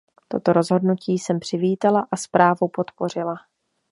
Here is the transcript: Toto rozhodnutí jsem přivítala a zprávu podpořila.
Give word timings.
Toto 0.27 0.53
rozhodnutí 0.53 1.13
jsem 1.19 1.39
přivítala 1.39 2.07
a 2.11 2.17
zprávu 2.17 2.67
podpořila. 2.67 3.35